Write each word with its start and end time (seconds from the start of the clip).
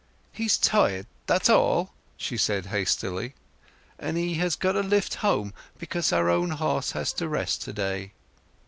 "He's 0.31 0.57
tired, 0.57 1.05
that's 1.27 1.47
all," 1.47 1.93
she 2.17 2.35
said 2.35 2.65
hastily, 2.73 3.35
"and 3.99 4.17
he 4.17 4.33
has 4.41 4.55
got 4.55 4.75
a 4.75 4.81
lift 4.81 5.13
home, 5.21 5.53
because 5.77 6.11
our 6.11 6.27
own 6.27 6.49
horse 6.49 6.93
has 6.93 7.13
to 7.13 7.27
rest 7.29 7.61
to 7.65 7.73
day." 7.73 8.11